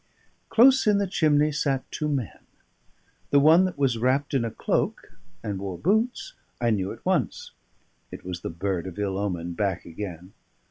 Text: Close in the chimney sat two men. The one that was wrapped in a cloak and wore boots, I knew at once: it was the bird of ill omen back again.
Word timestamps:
Close 0.49 0.87
in 0.87 0.97
the 0.97 1.05
chimney 1.05 1.51
sat 1.51 1.83
two 1.91 2.07
men. 2.09 2.39
The 3.29 3.39
one 3.39 3.65
that 3.65 3.77
was 3.77 3.99
wrapped 3.99 4.33
in 4.33 4.43
a 4.43 4.49
cloak 4.49 5.11
and 5.43 5.59
wore 5.59 5.77
boots, 5.77 6.33
I 6.59 6.71
knew 6.71 6.91
at 6.91 7.05
once: 7.05 7.51
it 8.09 8.25
was 8.25 8.41
the 8.41 8.49
bird 8.49 8.87
of 8.87 8.97
ill 8.97 9.15
omen 9.15 9.53
back 9.53 9.85
again. 9.85 10.33